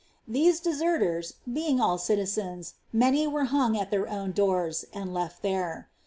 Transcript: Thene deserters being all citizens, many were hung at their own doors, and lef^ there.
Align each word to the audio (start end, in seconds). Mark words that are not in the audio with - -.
Thene 0.27 0.55
deserters 0.63 1.33
being 1.53 1.79
all 1.79 1.99
citizens, 1.99 2.73
many 2.91 3.27
were 3.27 3.43
hung 3.43 3.77
at 3.77 3.91
their 3.91 4.09
own 4.09 4.31
doors, 4.31 4.83
and 4.91 5.11
lef^ 5.11 5.39
there. 5.43 5.89